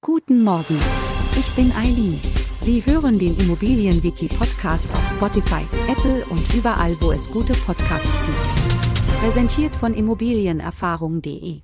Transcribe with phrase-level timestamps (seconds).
[0.00, 0.78] Guten Morgen.
[1.36, 2.20] Ich bin Eileen.
[2.62, 8.38] Sie hören den Immobilienwiki-Podcast auf Spotify, Apple und überall, wo es gute Podcasts gibt.
[9.20, 11.62] Präsentiert von Immobilienerfahrung.de.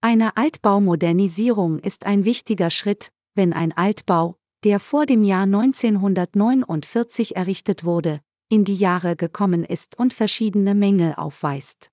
[0.00, 4.34] Eine Altbaumodernisierung ist ein wichtiger Schritt, wenn ein Altbau,
[4.64, 11.14] der vor dem Jahr 1949 errichtet wurde, in die Jahre gekommen ist und verschiedene Mängel
[11.14, 11.92] aufweist.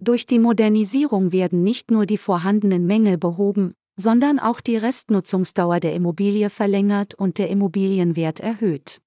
[0.00, 5.94] Durch die Modernisierung werden nicht nur die vorhandenen Mängel behoben, sondern auch die Restnutzungsdauer der
[5.94, 9.00] Immobilie verlängert und der Immobilienwert erhöht.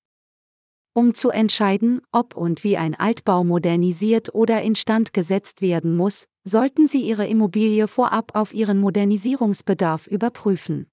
[0.93, 6.87] Um zu entscheiden, ob und wie ein Altbau modernisiert oder instand gesetzt werden muss, sollten
[6.87, 10.87] Sie Ihre Immobilie vorab auf ihren Modernisierungsbedarf überprüfen.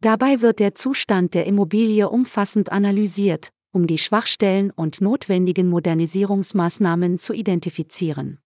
[0.00, 7.34] Dabei wird der Zustand der Immobilie umfassend analysiert, um die Schwachstellen und notwendigen Modernisierungsmaßnahmen zu
[7.34, 8.40] identifizieren.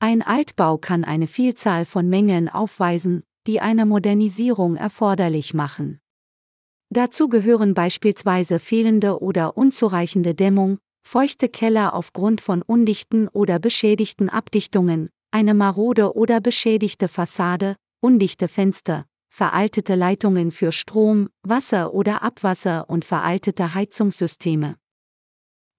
[0.00, 6.00] Ein Altbau kann eine Vielzahl von Mängeln aufweisen, die eine Modernisierung erforderlich machen.
[6.90, 15.08] Dazu gehören beispielsweise fehlende oder unzureichende Dämmung, feuchte Keller aufgrund von undichten oder beschädigten Abdichtungen,
[15.30, 23.06] eine marode oder beschädigte Fassade, undichte Fenster, veraltete Leitungen für Strom, Wasser oder Abwasser und
[23.06, 24.76] veraltete Heizungssysteme.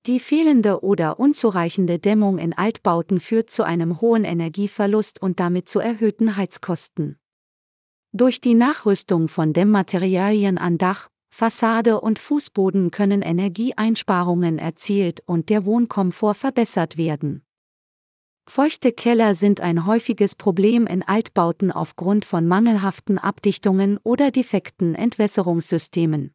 [0.08, 5.80] Die fehlende oder unzureichende Dämmung in Altbauten führt zu einem hohen Energieverlust und damit zu
[5.80, 7.20] erhöhten Heizkosten.
[8.12, 15.64] Durch die Nachrüstung von Dämmmaterialien an Dach, Fassade und Fußboden können Energieeinsparungen erzielt und der
[15.66, 17.44] Wohnkomfort verbessert werden.
[18.50, 26.34] Feuchte Keller sind ein häufiges Problem in Altbauten aufgrund von mangelhaften Abdichtungen oder defekten Entwässerungssystemen.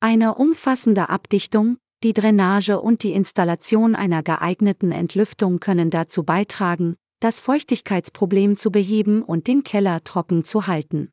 [0.00, 7.40] Eine umfassende Abdichtung, die Drainage und die Installation einer geeigneten Entlüftung können dazu beitragen, das
[7.40, 11.10] Feuchtigkeitsproblem zu beheben und den Keller trocken zu halten.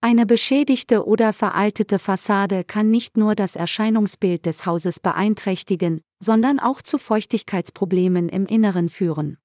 [0.00, 6.80] Eine beschädigte oder veraltete Fassade kann nicht nur das Erscheinungsbild des Hauses beeinträchtigen, sondern auch
[6.80, 9.36] zu Feuchtigkeitsproblemen im Inneren führen.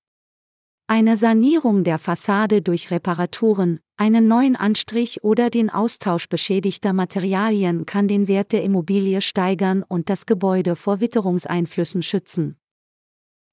[0.88, 8.08] Eine Sanierung der Fassade durch Reparaturen, einen neuen Anstrich oder den Austausch beschädigter Materialien kann
[8.08, 12.58] den Wert der Immobilie steigern und das Gebäude vor Witterungseinflüssen schützen.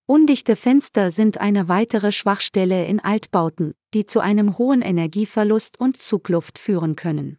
[0.07, 6.59] Undichte Fenster sind eine weitere Schwachstelle in Altbauten, die zu einem hohen Energieverlust und Zugluft
[6.59, 7.39] führen können.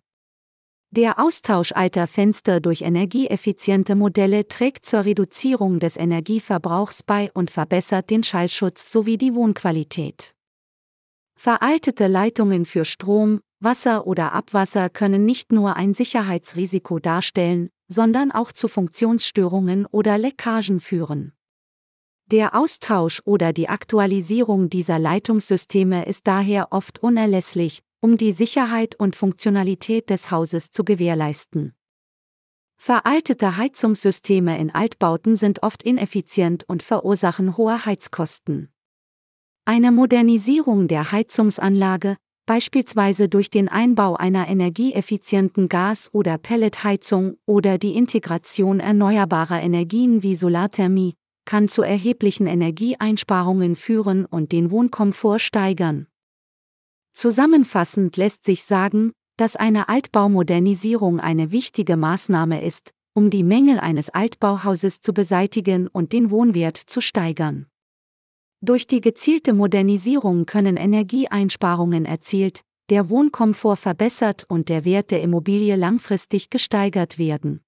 [0.89, 8.09] Der Austausch alter Fenster durch energieeffiziente Modelle trägt zur Reduzierung des Energieverbrauchs bei und verbessert
[8.09, 10.33] den Schallschutz sowie die Wohnqualität.
[11.37, 18.51] Veraltete Leitungen für Strom, Wasser oder Abwasser können nicht nur ein Sicherheitsrisiko darstellen, sondern auch
[18.51, 21.33] zu Funktionsstörungen oder Leckagen führen.
[22.31, 29.15] Der Austausch oder die Aktualisierung dieser Leitungssysteme ist daher oft unerlässlich, um die Sicherheit und
[29.15, 31.75] Funktionalität des Hauses zu gewährleisten.
[32.77, 38.69] Veraltete Heizungssysteme in Altbauten sind oft ineffizient und verursachen hohe Heizkosten.
[39.65, 47.95] Eine Modernisierung der Heizungsanlage, beispielsweise durch den Einbau einer energieeffizienten Gas- oder Pelletheizung oder die
[47.95, 51.13] Integration erneuerbarer Energien wie Solarthermie,
[51.45, 56.07] kann zu erheblichen Energieeinsparungen führen und den Wohnkomfort steigern.
[57.13, 64.09] Zusammenfassend lässt sich sagen, dass eine Altbaumodernisierung eine wichtige Maßnahme ist, um die Mängel eines
[64.09, 67.67] Altbauhauses zu beseitigen und den Wohnwert zu steigern.
[68.61, 75.75] Durch die gezielte Modernisierung können Energieeinsparungen erzielt, der Wohnkomfort verbessert und der Wert der Immobilie
[75.75, 77.64] langfristig gesteigert werden.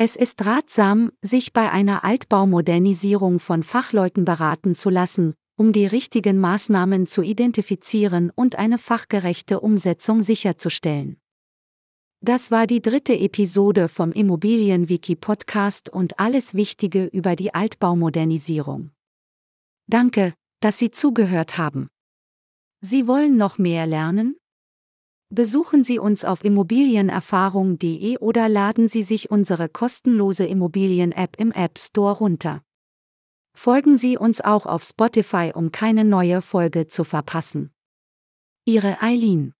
[0.00, 6.38] Es ist ratsam, sich bei einer Altbaumodernisierung von Fachleuten beraten zu lassen, um die richtigen
[6.38, 11.18] Maßnahmen zu identifizieren und eine fachgerechte Umsetzung sicherzustellen.
[12.20, 18.92] Das war die dritte Episode vom Immobilienwiki Podcast und alles Wichtige über die Altbaumodernisierung.
[19.88, 21.88] Danke, dass Sie zugehört haben.
[22.80, 24.36] Sie wollen noch mehr lernen?
[25.30, 32.16] Besuchen Sie uns auf immobilienerfahrung.de oder laden Sie sich unsere kostenlose Immobilien-App im App Store
[32.16, 32.62] runter.
[33.54, 37.72] Folgen Sie uns auch auf Spotify, um keine neue Folge zu verpassen.
[38.64, 39.52] Ihre Eileen